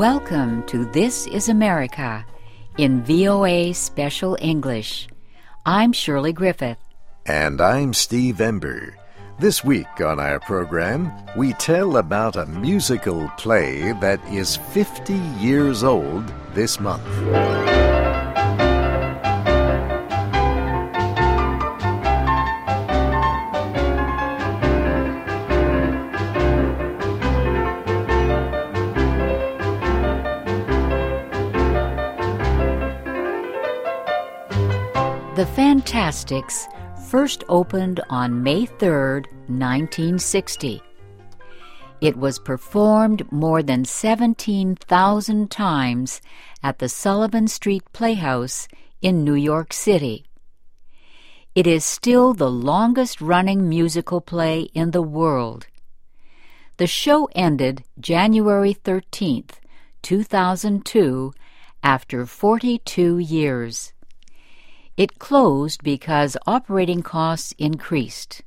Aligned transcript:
Welcome 0.00 0.62
to 0.68 0.86
This 0.86 1.26
is 1.26 1.50
America 1.50 2.24
in 2.78 3.02
VOA 3.02 3.74
Special 3.74 4.34
English. 4.40 5.06
I'm 5.66 5.92
Shirley 5.92 6.32
Griffith. 6.32 6.78
And 7.26 7.60
I'm 7.60 7.92
Steve 7.92 8.40
Ember. 8.40 8.96
This 9.38 9.62
week 9.62 10.00
on 10.00 10.18
our 10.18 10.40
program, 10.40 11.12
we 11.36 11.52
tell 11.52 11.98
about 11.98 12.36
a 12.36 12.46
musical 12.46 13.28
play 13.36 13.92
that 14.00 14.26
is 14.32 14.56
50 14.56 15.12
years 15.38 15.84
old 15.84 16.32
this 16.54 16.80
month. 16.80 17.04
The 35.80 35.86
Fantasticks 35.86 36.68
first 37.08 37.42
opened 37.48 38.00
on 38.10 38.42
May 38.42 38.66
3, 38.66 39.22
1960. 39.48 40.82
It 42.02 42.18
was 42.18 42.38
performed 42.38 43.32
more 43.32 43.62
than 43.62 43.86
17,000 43.86 45.50
times 45.50 46.20
at 46.62 46.80
the 46.80 46.88
Sullivan 46.90 47.48
Street 47.48 47.82
Playhouse 47.94 48.68
in 49.00 49.24
New 49.24 49.34
York 49.34 49.72
City. 49.72 50.26
It 51.54 51.66
is 51.66 51.82
still 51.82 52.34
the 52.34 52.50
longest 52.50 53.22
running 53.22 53.66
musical 53.66 54.20
play 54.20 54.68
in 54.74 54.90
the 54.90 55.00
world. 55.00 55.66
The 56.76 56.86
show 56.86 57.26
ended 57.34 57.84
January 57.98 58.74
13, 58.74 59.44
2002, 60.02 61.32
after 61.82 62.26
42 62.26 63.16
years. 63.16 63.94
It 65.00 65.18
closed 65.18 65.82
because 65.82 66.36
operating 66.46 67.02
costs 67.02 67.54
increased. 67.56 68.42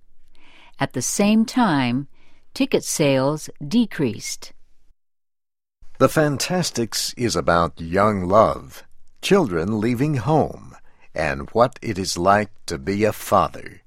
At 0.80 0.94
the 0.94 1.02
same 1.02 1.46
time, 1.46 2.08
ticket 2.54 2.84
sales 2.84 3.50
decreased. 3.68 4.54
The 5.98 6.08
Fantasticks 6.08 7.12
is 7.18 7.36
about 7.36 7.82
young 7.82 8.28
love, 8.28 8.84
children 9.20 9.80
leaving 9.80 10.18
home, 10.18 10.76
and 11.16 11.50
what 11.54 11.80
it 11.82 11.98
is 11.98 12.20
like 12.20 12.52
to 12.68 12.78
be 12.78 13.04
a 13.04 13.14
father. 13.14 13.82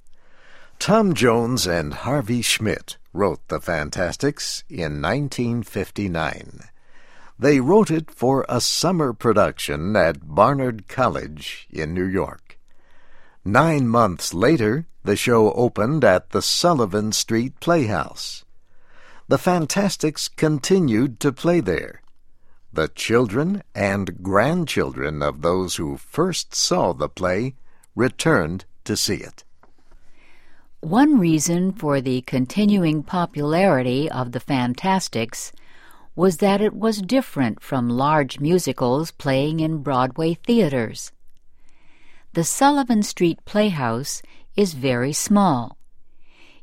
Tom 0.80 1.14
Jones 1.14 1.68
and 1.68 1.94
Harvey 1.94 2.42
Schmidt 2.42 2.96
wrote 3.12 3.46
The 3.46 3.60
Fantasticks 3.60 4.64
in 4.68 5.00
1959. 5.00 6.62
They 7.38 7.60
wrote 7.60 7.92
it 7.92 8.10
for 8.10 8.44
a 8.48 8.60
summer 8.60 9.12
production 9.12 9.94
at 9.94 10.26
Barnard 10.26 10.88
College 10.88 11.68
in 11.70 11.94
New 11.94 12.06
York. 12.06 12.45
Nine 13.46 13.86
months 13.86 14.34
later, 14.34 14.88
the 15.04 15.14
show 15.14 15.52
opened 15.52 16.02
at 16.02 16.30
the 16.30 16.42
Sullivan 16.42 17.12
Street 17.12 17.60
Playhouse. 17.60 18.44
The 19.28 19.38
Fantasticks 19.38 20.26
continued 20.26 21.20
to 21.20 21.30
play 21.30 21.60
there. 21.60 22.02
The 22.72 22.88
children 22.88 23.62
and 23.72 24.20
grandchildren 24.20 25.22
of 25.22 25.42
those 25.42 25.76
who 25.76 25.96
first 25.96 26.56
saw 26.56 26.92
the 26.92 27.08
play 27.08 27.54
returned 27.94 28.64
to 28.82 28.96
see 28.96 29.18
it. 29.18 29.44
One 30.80 31.20
reason 31.20 31.70
for 31.70 32.00
the 32.00 32.22
continuing 32.22 33.04
popularity 33.04 34.10
of 34.10 34.32
the 34.32 34.40
Fantasticks 34.40 35.52
was 36.16 36.38
that 36.38 36.60
it 36.60 36.74
was 36.74 37.00
different 37.00 37.62
from 37.62 37.88
large 37.88 38.40
musicals 38.40 39.12
playing 39.12 39.60
in 39.60 39.84
Broadway 39.84 40.34
theaters. 40.34 41.12
The 42.36 42.44
Sullivan 42.44 43.02
Street 43.02 43.42
Playhouse 43.46 44.20
is 44.56 44.74
very 44.74 45.14
small. 45.14 45.78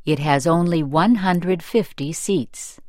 It 0.05 0.19
has 0.19 0.45
only 0.45 0.83
150 0.83 2.13
seats. 2.13 2.79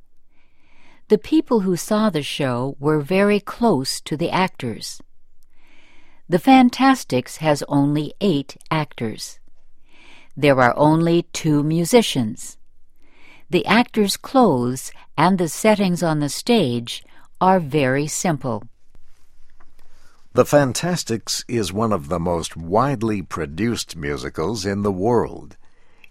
The 1.09 1.17
people 1.17 1.61
who 1.61 1.77
saw 1.77 2.11
the 2.11 2.23
show 2.23 2.77
were 2.79 3.01
very 3.01 3.41
close 3.41 4.03
to 4.03 4.19
the 4.19 4.29
actors. 4.29 5.01
The 6.29 6.39
Fantasticks 6.39 7.39
has 7.39 7.65
only 7.69 8.13
eight 8.21 8.59
actors. 8.71 9.39
There 10.37 10.61
are 10.61 10.77
only 10.77 11.23
two 11.33 11.63
musicians. 11.63 12.59
The 13.49 13.65
actors' 13.65 14.19
clothes 14.19 14.93
and 15.17 15.39
the 15.39 15.49
settings 15.49 16.03
on 16.03 16.19
the 16.19 16.29
stage 16.29 17.03
are 17.41 17.61
very 17.61 18.07
simple. 18.07 18.65
The 20.35 20.45
Fantasticks 20.45 21.45
is 21.47 21.73
one 21.73 21.93
of 21.93 22.09
the 22.09 22.19
most 22.19 22.57
widely 22.57 23.23
produced 23.23 23.95
musicals 23.95 24.67
in 24.67 24.83
the 24.83 24.91
world. 24.91 25.57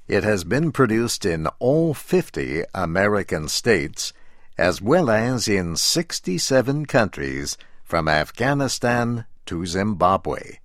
It 0.08 0.24
has 0.24 0.46
been 0.46 0.72
produced 0.72 1.26
in 1.26 1.48
all 1.60 1.94
50 1.94 2.64
American 2.74 3.50
states, 3.50 4.14
as 4.58 4.82
well 4.82 5.10
as 5.10 5.50
in 5.50 5.76
67 5.76 6.86
countries 6.86 7.58
from 7.84 8.08
Afghanistan 8.08 9.26
to 9.46 9.66
Zimbabwe. 9.66 10.60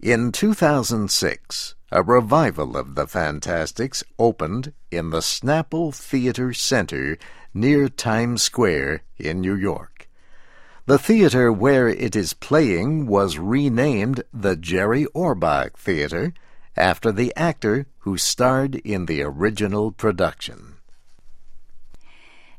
In 0.00 0.32
2006, 0.32 1.76
a 1.92 2.02
revival 2.02 2.76
of 2.76 2.96
the 2.96 3.06
Fantasticks 3.06 4.02
opened 4.18 4.72
in 4.90 5.10
the 5.10 5.20
Snapple 5.20 5.94
Theater 5.94 6.52
Center 6.52 7.18
near 7.54 7.88
Times 7.88 8.42
Square 8.42 9.04
in 9.16 9.40
New 9.40 9.54
York. 9.54 9.93
The 10.86 10.98
theater 10.98 11.50
where 11.50 11.88
it 11.88 12.14
is 12.14 12.34
playing 12.34 13.06
was 13.06 13.38
renamed 13.38 14.22
the 14.34 14.54
Jerry 14.54 15.06
Orbach 15.14 15.78
Theater 15.78 16.34
after 16.76 17.10
the 17.10 17.32
actor 17.36 17.86
who 18.00 18.18
starred 18.18 18.74
in 18.74 19.06
the 19.06 19.22
original 19.22 19.92
production. 19.92 20.74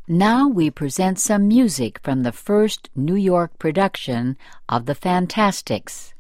Now 0.08 0.48
we 0.48 0.72
present 0.72 1.20
some 1.20 1.48
music 1.48 2.00
from 2.02 2.24
the 2.24 2.32
first 2.32 2.90
New 2.96 3.16
York 3.16 3.60
production 3.60 4.38
of 4.68 4.88
The 4.88 4.96
Fantasticks. 4.96 6.16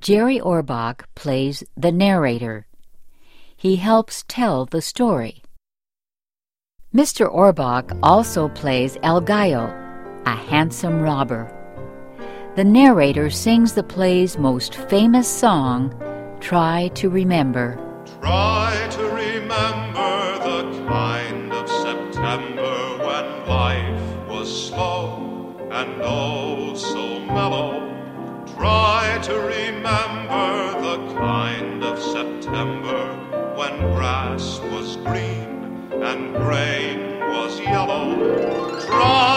Jerry 0.00 0.38
Orbach 0.38 1.06
plays 1.16 1.64
the 1.76 1.90
narrator. 1.90 2.68
He 3.56 3.76
helps 3.76 4.24
tell 4.28 4.64
the 4.64 4.82
story. 4.82 5.42
Mr. 6.94 7.28
Orbach 7.28 7.98
also 8.00 8.48
plays 8.48 8.96
El 9.02 9.20
Gallo 9.20 9.85
a 10.26 10.34
handsome 10.34 11.00
robber. 11.00 11.50
The 12.56 12.64
narrator 12.64 13.30
sings 13.30 13.74
the 13.74 13.84
play's 13.84 14.38
most 14.38 14.74
famous 14.74 15.28
song, 15.28 15.94
Try 16.40 16.88
to 16.94 17.08
Remember. 17.08 17.78
Try 18.20 18.88
to 18.90 19.02
remember 19.04 20.38
the 20.38 20.84
kind 20.88 21.52
of 21.52 21.68
September 21.68 22.98
when 22.98 23.46
life 23.46 24.28
was 24.28 24.68
slow 24.68 25.68
and 25.70 26.00
oh 26.02 26.74
so 26.74 27.20
mellow. 27.20 27.82
Try 28.56 29.20
to 29.22 29.34
remember 29.34 30.80
the 30.80 31.14
kind 31.14 31.84
of 31.84 32.02
September 32.02 33.14
when 33.56 33.78
grass 33.94 34.58
was 34.72 34.96
green 34.96 35.92
and 35.92 36.34
grain 36.34 37.20
was 37.20 37.60
yellow. 37.60 38.80
Try 38.86 39.35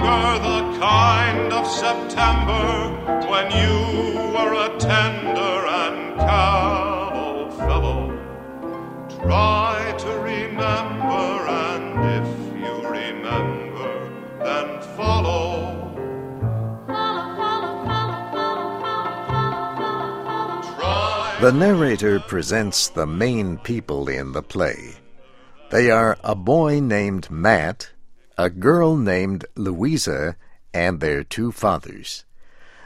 the 0.00 0.78
kind 0.78 1.52
of 1.52 1.66
September 1.66 2.90
when 3.28 3.50
you 3.52 4.32
were 4.32 4.54
a 4.54 4.78
tender 4.78 5.66
and 5.80 6.18
callow 6.18 7.50
fellow. 7.50 8.00
Try 9.22 9.94
to 9.98 10.10
remember, 10.20 11.46
and 11.48 11.94
if 12.18 12.28
you 12.62 12.74
remember, 12.88 13.92
then 14.42 14.80
follow. 14.96 15.76
The 21.40 21.52
narrator 21.52 22.20
presents 22.20 22.88
the 22.88 23.06
main 23.06 23.58
people 23.58 24.08
in 24.08 24.32
the 24.32 24.42
play. 24.42 24.96
They 25.70 25.90
are 25.90 26.18
a 26.24 26.34
boy 26.34 26.80
named 26.80 27.30
Matt, 27.30 27.90
a 28.40 28.48
girl 28.48 28.96
named 28.96 29.44
Louisa, 29.54 30.34
and 30.72 30.98
their 30.98 31.22
two 31.22 31.52
fathers. 31.52 32.24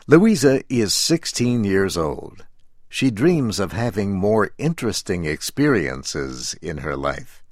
Louisa 0.08 0.62
is 0.68 0.92
16 0.92 1.62
years 1.62 1.96
old. 1.96 2.44
She 2.88 3.12
dreams 3.12 3.60
of 3.60 3.70
having 3.70 4.16
more 4.16 4.50
interesting 4.58 5.26
experiences 5.26 6.54
in 6.60 6.78
her 6.78 6.96
life. 6.96 7.44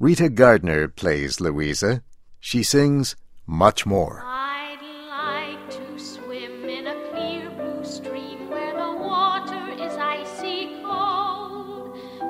Rita 0.00 0.30
Gardner 0.30 0.88
plays 0.88 1.38
Louisa. 1.38 2.02
She 2.40 2.62
sings 2.62 3.16
much 3.46 3.84
more. 3.84 4.24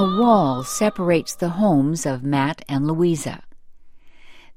Wall 0.05 0.63
separates 0.63 1.35
the 1.35 1.50
homes 1.50 2.05
of 2.05 2.23
Matt 2.23 2.63
and 2.67 2.88
Louisa. 2.88 3.44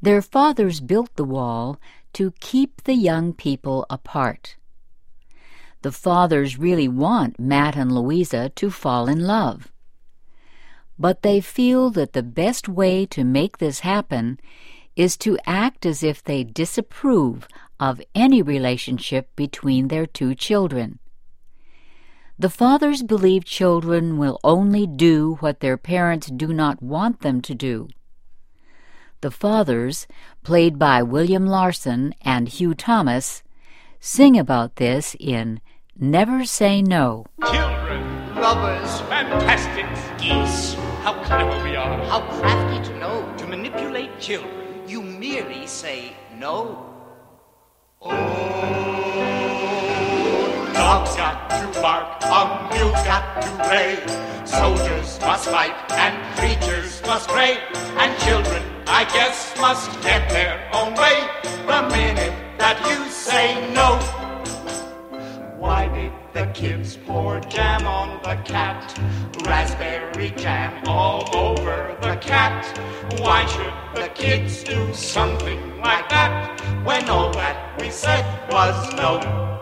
Their 0.03 0.21
fathers 0.21 0.81
built 0.81 1.15
the 1.17 1.25
wall 1.25 1.81
to 2.15 2.33
keep 2.41 2.83
the 2.85 2.95
young 2.95 3.33
people 3.33 3.87
apart. 3.89 4.57
The 5.83 5.93
fathers 5.93 6.59
really 6.59 6.89
want 6.89 7.39
Matt 7.39 7.77
and 7.77 7.93
Louisa 7.93 8.49
to 8.57 8.71
fall 8.71 9.09
in 9.09 9.27
love. 9.27 9.71
But 10.99 11.23
they 11.23 11.41
feel 11.41 11.91
that 11.91 12.13
the 12.13 12.23
best 12.23 12.69
way 12.69 13.07
to 13.07 13.23
make 13.23 13.59
this 13.59 13.81
happen 13.81 14.41
is 14.97 15.17
to 15.19 15.39
act 15.47 15.87
as 15.87 16.03
if 16.03 16.25
they 16.25 16.43
disapprove 16.43 17.47
of 17.79 18.01
any 18.15 18.43
relationship 18.43 19.35
between 19.37 19.89
their 19.89 20.07
two 20.07 20.35
children. 20.35 20.99
The 22.39 22.51
fathers 22.51 23.03
believe 23.03 23.47
children 23.47 24.19
will 24.19 24.39
only 24.45 24.87
do 24.87 25.37
what 25.41 25.61
their 25.61 25.79
parents 25.79 26.27
do 26.27 26.53
not 26.53 26.83
want 26.83 27.21
them 27.23 27.41
to 27.41 27.55
do. 27.55 27.89
The 29.23 29.31
fathers, 29.31 30.07
played 30.43 30.79
by 30.79 31.03
William 31.03 31.47
Larsen 31.47 32.15
and 32.21 32.49
Hugh 32.49 32.75
Thomas, 32.75 33.43
sing 34.01 34.39
about 34.39 34.77
this 34.77 35.17
in 35.19 35.61
Never 35.99 36.45
Say 36.45 36.83
No. 36.83 37.25
Children, 37.43 38.35
Lovers, 38.35 39.01
fantastic 39.09 39.87
geese, 40.21 40.75
how 41.03 41.15
clever 41.25 41.65
we 41.65 41.75
are. 41.75 42.05
how 42.05 42.21
crafty 42.39 42.87
to 42.91 42.99
know. 42.99 43.35
to 43.39 43.47
manipulate 43.47 44.21
children. 44.21 44.87
You 44.87 45.01
merely 45.01 45.67
say 45.67 46.13
no. 46.39 46.93
Oh. 48.03 49.16
Dogs 50.87 51.17
got 51.17 51.51
to 51.51 51.81
bark, 51.81 52.07
a 52.23 52.73
mule's 52.73 53.03
got 53.03 53.43
to 53.43 53.51
bray. 53.67 53.99
Soldiers 54.45 55.19
must 55.19 55.49
fight, 55.49 55.75
and 55.91 56.15
creatures 56.39 57.03
must 57.03 57.29
pray. 57.29 57.59
And 57.99 58.17
children, 58.21 58.63
I 58.87 59.03
guess, 59.03 59.53
must 59.61 59.91
get 60.01 60.31
their 60.31 60.55
own 60.73 60.95
way 60.95 61.27
the 61.67 61.83
minute 61.91 62.33
that 62.59 62.79
you 62.89 63.11
say 63.11 63.69
no. 63.75 63.99
Why 65.59 65.89
did 65.89 66.13
the 66.33 66.47
kids 66.53 66.97
pour 66.97 67.41
jam 67.41 67.85
on 67.89 68.23
the 68.23 68.41
cat? 68.45 68.97
Raspberry 69.45 70.31
jam 70.37 70.85
all 70.87 71.29
over 71.35 71.97
the 72.01 72.15
cat. 72.19 72.65
Why 73.19 73.45
should 73.47 73.75
the 74.01 74.09
kids 74.11 74.63
do 74.63 74.95
something 74.95 75.81
like 75.81 76.09
that 76.11 76.61
when 76.85 77.11
all 77.11 77.33
that 77.33 77.77
we 77.81 77.91
said 77.91 78.25
was 78.53 78.95
no? 78.95 79.56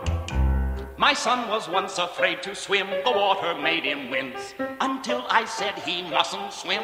My 0.97 1.13
son 1.13 1.49
was 1.49 1.67
once 1.67 1.97
afraid 1.97 2.41
to 2.43 2.55
swim. 2.55 2.87
The 2.89 3.11
water 3.11 3.53
made 3.59 3.83
him 3.83 4.09
wince 4.09 4.53
until 4.79 5.25
I 5.29 5.43
said 5.43 5.77
he 5.79 6.03
mustn't 6.03 6.53
swim. 6.53 6.83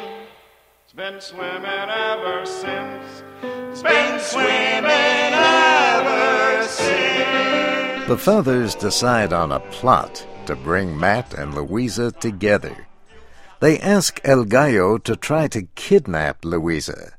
It's 0.84 0.92
been 0.92 1.18
swimming 1.18 1.64
ever 1.64 2.44
since. 2.44 3.22
It's 3.70 3.82
been 3.82 4.20
swimming 4.20 5.32
ever 5.32 6.62
since. 6.68 8.06
The 8.06 8.18
fathers 8.18 8.74
decide 8.74 9.32
on 9.32 9.50
a 9.50 9.60
plot 9.60 10.26
to 10.44 10.56
bring 10.56 10.98
Matt 10.98 11.32
and 11.32 11.54
Louisa 11.54 12.12
together. 12.12 12.86
They 13.60 13.78
ask 13.78 14.20
El 14.24 14.44
Gallo 14.44 14.98
to 14.98 15.16
try 15.16 15.48
to 15.48 15.62
kidnap 15.74 16.44
Louisa. 16.44 17.14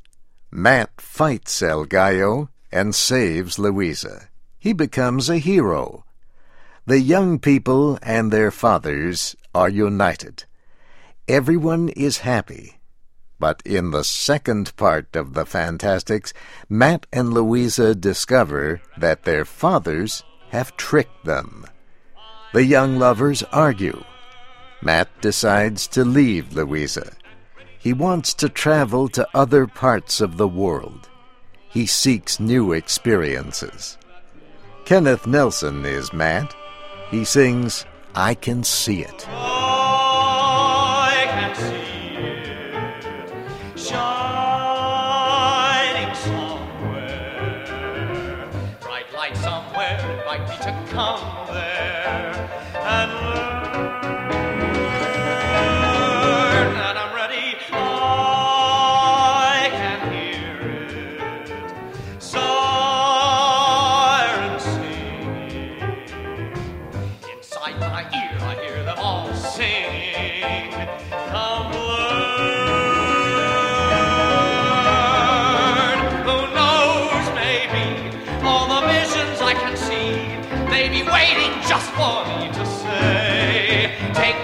Matt 0.51 1.01
fights 1.01 1.63
El 1.63 1.85
Gallo 1.85 2.49
and 2.71 2.93
saves 2.93 3.57
Louisa. 3.57 4.29
He 4.59 4.73
becomes 4.73 5.27
a 5.27 5.39
hero. 5.39 6.05
The 6.85 6.99
young 6.99 7.39
people 7.39 7.97
and 8.03 8.29
their 8.29 8.51
fathers 8.51 9.37
are 9.55 9.69
united. 9.69 10.43
Everyone 11.29 11.87
is 11.87 12.19
happy. 12.19 12.79
But 13.39 13.61
in 13.65 13.91
the 13.91 14.03
second 14.03 14.75
part 14.75 15.15
of 15.15 15.33
the 15.33 15.45
Fantasticks, 15.45 16.33
Matt 16.67 17.05
and 17.13 17.33
Louisa 17.33 17.95
discover 17.95 18.81
that 18.97 19.23
their 19.23 19.45
fathers 19.45 20.23
have 20.49 20.75
tricked 20.75 21.23
them. 21.23 21.65
The 22.51 22.65
young 22.65 22.97
lovers 22.99 23.43
argue. 23.53 24.03
Matt 24.81 25.07
decides 25.21 25.87
to 25.87 26.03
leave 26.03 26.53
Louisa. 26.53 27.13
He 27.79 27.93
wants 27.93 28.33
to 28.35 28.49
travel 28.49 29.07
to 29.09 29.27
other 29.33 29.67
parts 29.67 30.19
of 30.19 30.35
the 30.35 30.49
world. 30.49 31.07
He 31.69 31.85
seeks 31.85 32.41
new 32.41 32.73
experiences. 32.73 33.97
Kenneth 34.83 35.25
Nelson 35.25 35.85
is 35.85 36.11
Matt. 36.11 36.53
He 37.13 37.25
sings, 37.25 37.85
I 38.15 38.33
Can 38.33 38.63
See 38.63 39.01
It. 39.01 39.27
Waiting 81.13 81.51
just 81.67 81.89
for 81.91 82.25
me 82.25 82.47
to 82.51 82.65
say, 82.65 83.95
take 84.13 84.42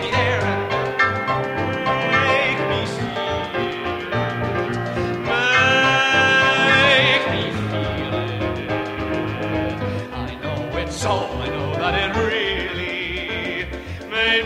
The 14.40 14.46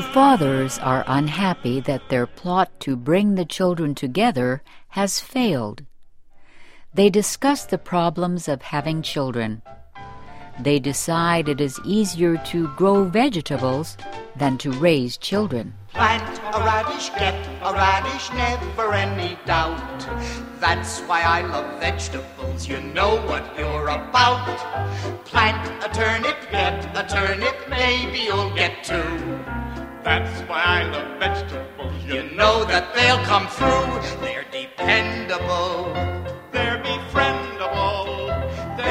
fathers 0.00 0.78
are 0.78 1.04
unhappy 1.06 1.80
that 1.80 2.08
their 2.08 2.26
plot 2.26 2.70
to 2.80 2.96
bring 2.96 3.34
the 3.34 3.44
children 3.44 3.94
together 3.94 4.62
has 4.88 5.20
failed. 5.20 5.84
They 6.94 7.10
discuss 7.10 7.66
the 7.66 7.76
problems 7.76 8.48
of 8.48 8.62
having 8.62 9.02
children. 9.02 9.60
They 10.60 10.78
decide 10.78 11.48
it 11.48 11.60
is 11.60 11.80
easier 11.84 12.36
to 12.36 12.68
grow 12.76 13.04
vegetables 13.04 13.96
than 14.36 14.56
to 14.58 14.70
raise 14.72 15.16
children. 15.16 15.74
Plant 15.92 16.40
a 16.54 16.58
radish, 16.60 17.10
get 17.10 17.34
a 17.62 17.72
radish, 17.72 18.30
never 18.32 18.92
any 18.92 19.36
doubt. 19.46 19.80
That's 20.60 21.00
why 21.00 21.22
I 21.22 21.42
love 21.42 21.80
vegetables, 21.80 22.68
you 22.68 22.80
know 22.80 23.16
what 23.26 23.44
you're 23.58 23.88
about. 23.88 24.46
Plant 25.24 25.84
a 25.84 25.88
turnip, 25.92 26.36
get 26.50 26.84
a 26.96 27.06
turnip, 27.08 27.56
maybe 27.68 28.20
you'll 28.20 28.54
get 28.54 28.84
two. 28.84 29.02
That's 30.04 30.40
why 30.48 30.62
I 30.62 30.84
love 30.84 31.18
vegetables. 31.18 32.04
You 32.04 32.30
know 32.34 32.64
that 32.64 32.94
they'll 32.94 33.24
come 33.24 33.48
through, 33.48 34.20
they're 34.20 34.46
dependable. 34.52 36.23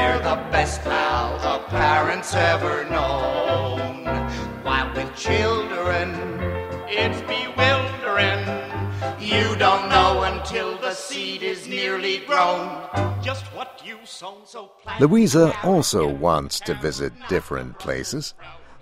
They're 0.04 0.20
the 0.20 0.36
best 0.52 0.82
pal 0.82 1.38
the 1.40 1.64
parents 1.70 2.34
ever 2.36 2.84
known. 2.90 4.04
While 4.66 4.94
with 4.96 5.16
children, 5.16 6.10
It's 6.90 7.22
bewildering. 7.22 8.44
you 9.20 9.56
don't 9.56 9.88
know 9.88 10.24
until 10.24 10.78
the 10.78 10.94
seed 10.94 11.42
is 11.42 11.68
nearly 11.68 12.18
grown. 12.28 12.68
Just 13.24 13.46
what 13.56 13.82
you 13.86 13.98
sown, 14.04 14.42
so 14.46 14.72
plant. 14.82 15.00
Louisa 15.00 15.56
also 15.64 16.06
wants 16.06 16.60
to 16.68 16.74
visit 16.76 17.14
different 17.30 17.80
places. 17.80 18.34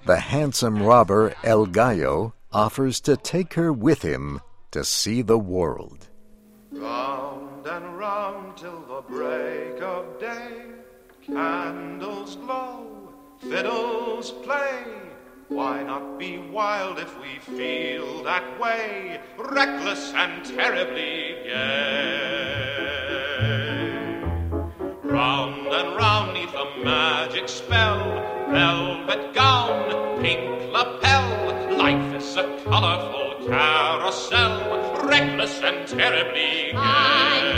The 0.08 0.20
handsome 0.20 0.82
robber 0.82 1.36
El 1.44 1.68
Gallo 1.68 2.34
offers 2.52 3.00
to 3.02 3.16
take 3.16 3.54
her 3.54 3.72
with 3.72 4.02
him 4.02 4.42
to 4.72 4.84
see 4.84 5.22
the 5.22 5.38
world. 5.38 6.10
Round 6.72 7.68
and 7.68 7.98
round 8.00 8.58
till 8.58 8.82
the 8.94 9.02
break 9.08 9.80
of 9.84 10.20
day. 10.20 10.81
Candles 11.32 12.36
glow, 12.36 13.14
fiddles 13.40 14.32
play. 14.44 14.84
Why 15.48 15.82
not 15.82 16.20
be 16.20 16.40
wild 16.40 17.00
if 17.00 17.18
we 17.22 17.40
feel 17.40 18.22
that 18.24 18.60
way? 18.60 19.22
Reckless 19.38 20.12
and 20.14 20.44
terribly 20.44 21.38
gay. 21.46 22.42
Round 25.04 25.68
and 25.68 25.96
round 25.96 26.34
neath 26.34 26.54
a 26.54 26.84
magic 26.84 27.48
spell, 27.48 28.04
velvet 28.50 29.34
gown, 29.34 30.22
pink 30.22 30.70
lapel. 30.74 31.78
Life 31.78 32.14
is 32.14 32.36
a 32.36 32.60
colorful 32.66 33.48
carousel, 33.48 35.06
reckless 35.08 35.62
and 35.62 35.88
terribly 35.88 36.74
gay. 36.74 37.51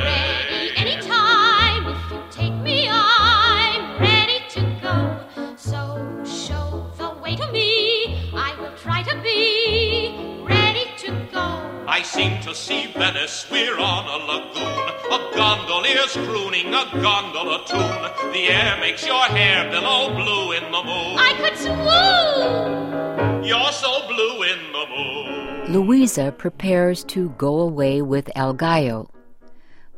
Seem 12.04 12.40
to 12.42 12.54
see 12.54 12.88
Venice, 12.88 13.48
we're 13.50 13.80
on 13.80 14.06
a 14.06 14.26
lagoon. 14.26 14.84
A 15.12 15.36
gondolier's 15.36 16.14
crooning 16.14 16.68
a 16.68 16.86
gondola 17.02 17.66
tune. 17.66 18.32
The 18.34 18.48
air 18.50 18.78
makes 18.80 19.06
your 19.06 19.24
hair 19.24 19.70
billow 19.72 20.14
blue 20.14 20.52
in 20.52 20.64
the 20.72 20.84
moon. 20.84 21.18
I 21.18 21.34
could 21.38 21.58
swoon. 21.58 23.44
You're 23.44 23.72
so 23.72 24.08
blue 24.08 24.44
in 24.44 24.60
the 24.72 24.86
moon. 24.96 25.74
Louisa 25.74 26.32
prepares 26.32 27.04
to 27.06 27.30
go 27.32 27.60
away 27.60 28.02
with 28.02 28.30
El 28.36 28.54
Gallo, 28.54 29.10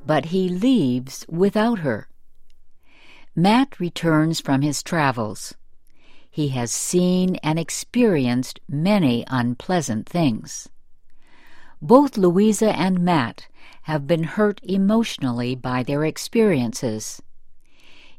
but 0.06 0.26
he 0.26 0.48
leaves 0.48 1.26
without 1.28 1.80
her. 1.80 2.08
Matt 3.36 3.80
returns 3.80 4.40
from 4.40 4.62
his 4.62 4.84
travels. 4.84 5.56
He 6.30 6.50
has 6.50 6.72
seen 6.72 7.38
and 7.38 7.58
experienced 7.58 8.60
many 8.70 9.26
unpleasant 9.28 10.08
things. 10.08 10.70
Both 11.86 12.18
Louisa 12.18 12.76
and 12.76 13.02
Matt 13.02 13.48
have 13.84 14.08
been 14.08 14.24
hurt 14.24 14.60
emotionally 14.64 15.54
by 15.54 15.84
their 15.84 16.04
experiences. 16.04 17.22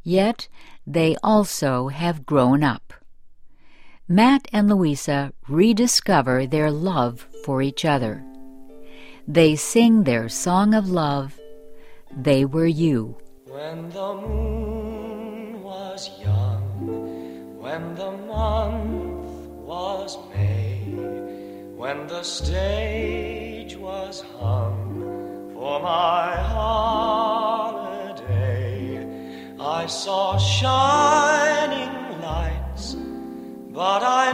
Yet 0.04 0.46
they 0.86 1.16
also 1.20 1.88
have 1.88 2.24
grown 2.24 2.62
up. 2.62 2.92
Matt 4.06 4.46
and 4.52 4.68
Louisa 4.68 5.32
rediscover 5.48 6.46
their 6.46 6.70
love 6.70 7.26
for 7.44 7.60
each 7.60 7.84
other. 7.84 8.24
They 9.26 9.56
sing 9.56 10.04
their 10.04 10.28
song 10.28 10.72
of 10.72 10.88
love, 10.88 11.36
They 12.16 12.44
Were 12.44 12.68
You. 12.68 13.18
When 13.48 13.90
the 13.90 14.14
moon 14.14 15.60
was 15.64 16.08
young, 16.22 17.58
when 17.58 17.96
the 17.96 18.12
month 18.12 19.48
was 19.66 20.16
May, 20.32 20.65
when 21.86 22.02
the 22.08 22.22
stage 22.24 23.76
was 23.76 24.20
hung 24.40 25.52
for 25.54 25.78
my 25.78 26.34
holiday, 26.52 27.86
I 29.60 29.86
saw 29.86 30.36
shining 30.36 32.20
lights, 32.20 32.96
but 33.80 34.02
I 34.02 34.25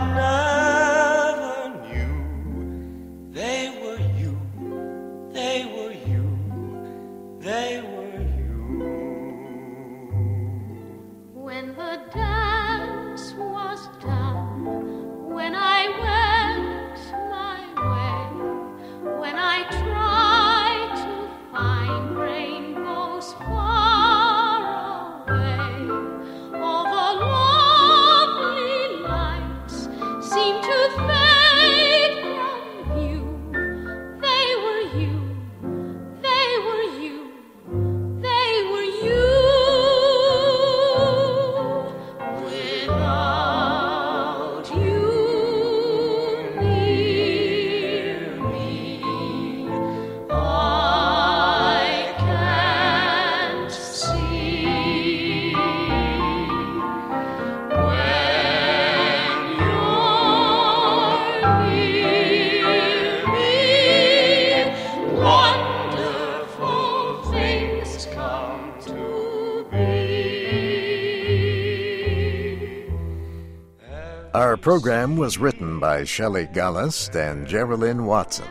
Our 74.34 74.56
program 74.56 75.18
was 75.18 75.36
written 75.36 75.78
by 75.78 76.04
Shelley 76.04 76.46
Gollust 76.46 77.14
and 77.14 77.46
Geraldine 77.46 78.06
Watson. 78.06 78.48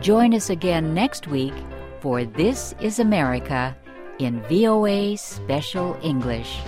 Join 0.00 0.34
us 0.34 0.50
again 0.50 0.92
next 0.92 1.28
week 1.28 1.54
for 2.00 2.24
This 2.24 2.74
is 2.80 2.98
America 2.98 3.76
in 4.18 4.42
VOA 4.50 5.16
Special 5.16 5.96
English. 6.02 6.58